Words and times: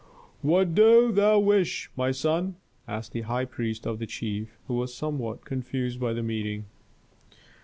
"What 0.41 0.73
dost 0.73 1.13
thou 1.13 1.37
wish, 1.37 1.91
my 1.95 2.09
son?" 2.09 2.55
asked 2.87 3.11
the 3.11 3.21
high 3.21 3.45
priest 3.45 3.85
of 3.85 3.99
the 3.99 4.07
chief, 4.07 4.57
who 4.65 4.73
was 4.73 4.95
somewhat 4.95 5.45
confused 5.45 5.99
by 5.99 6.13
the 6.13 6.23
meeting. 6.23 6.65